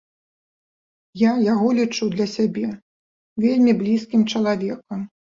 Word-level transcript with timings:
Я 1.23 1.31
яго 1.53 1.67
лічу 1.79 2.07
для 2.15 2.25
сябе 2.35 2.63
вельмі 3.43 3.71
блізкім 3.83 4.23
чалавекам. 4.33 5.05